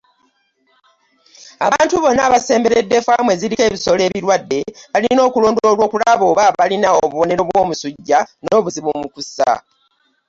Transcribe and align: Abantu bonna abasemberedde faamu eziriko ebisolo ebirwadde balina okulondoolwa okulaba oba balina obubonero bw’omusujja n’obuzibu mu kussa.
Abantu 1.65 1.95
bonna 2.03 2.21
abasemberedde 2.27 2.97
faamu 3.05 3.29
eziriko 3.35 3.61
ebisolo 3.67 4.01
ebirwadde 4.07 4.59
balina 4.93 5.21
okulondoolwa 5.27 5.83
okulaba 5.85 6.23
oba 6.31 6.45
balina 6.59 6.87
obubonero 7.01 7.41
bw’omusujja 7.49 8.19
n’obuzibu 8.43 8.89
mu 8.99 9.07
kussa. 9.13 9.51